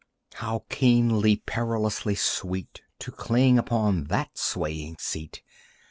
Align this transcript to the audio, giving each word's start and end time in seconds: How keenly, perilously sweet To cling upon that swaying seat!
How 0.33 0.65
keenly, 0.67 1.35
perilously 1.45 2.15
sweet 2.15 2.81
To 3.01 3.11
cling 3.11 3.59
upon 3.59 4.05
that 4.05 4.35
swaying 4.35 4.95
seat! 4.97 5.43